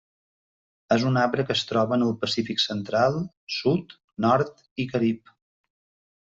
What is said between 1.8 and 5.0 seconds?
en el Pacífic Central, Sud, Nord i